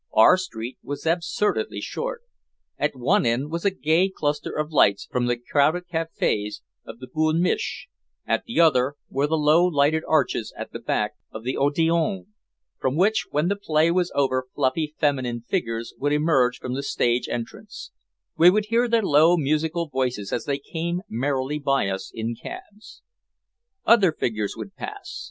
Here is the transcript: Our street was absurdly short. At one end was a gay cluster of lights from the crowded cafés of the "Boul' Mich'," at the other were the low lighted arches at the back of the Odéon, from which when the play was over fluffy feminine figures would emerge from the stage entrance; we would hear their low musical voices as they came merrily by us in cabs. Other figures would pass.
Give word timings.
Our 0.13 0.35
street 0.35 0.79
was 0.81 1.05
absurdly 1.05 1.79
short. 1.79 2.23
At 2.79 2.95
one 2.95 3.23
end 3.23 3.51
was 3.51 3.65
a 3.65 3.69
gay 3.69 4.09
cluster 4.09 4.51
of 4.51 4.71
lights 4.71 5.05
from 5.11 5.27
the 5.27 5.37
crowded 5.37 5.83
cafés 5.93 6.61
of 6.83 6.97
the 6.97 7.05
"Boul' 7.05 7.33
Mich'," 7.35 7.87
at 8.25 8.43
the 8.45 8.59
other 8.59 8.95
were 9.11 9.27
the 9.27 9.37
low 9.37 9.63
lighted 9.63 10.01
arches 10.07 10.51
at 10.57 10.71
the 10.71 10.79
back 10.79 11.13
of 11.31 11.43
the 11.43 11.53
Odéon, 11.55 12.25
from 12.79 12.95
which 12.95 13.27
when 13.29 13.47
the 13.47 13.55
play 13.55 13.91
was 13.91 14.11
over 14.15 14.47
fluffy 14.55 14.95
feminine 14.97 15.41
figures 15.41 15.93
would 15.99 16.13
emerge 16.13 16.57
from 16.57 16.73
the 16.73 16.81
stage 16.81 17.29
entrance; 17.29 17.91
we 18.35 18.49
would 18.49 18.65
hear 18.69 18.87
their 18.87 19.03
low 19.05 19.37
musical 19.37 19.87
voices 19.87 20.33
as 20.33 20.45
they 20.45 20.57
came 20.57 21.03
merrily 21.09 21.59
by 21.59 21.87
us 21.87 22.11
in 22.11 22.33
cabs. 22.33 23.03
Other 23.85 24.11
figures 24.11 24.55
would 24.57 24.73
pass. 24.75 25.19